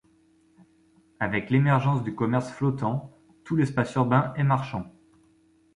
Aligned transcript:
Avec 1.19 1.51
l’émergence 1.51 2.01
du 2.01 2.15
commerce 2.15 2.49
flottant, 2.49 3.15
tout 3.43 3.55
l’espace 3.55 3.93
urbain 3.93 4.33
est 4.35 4.43
marchand. 4.43 4.91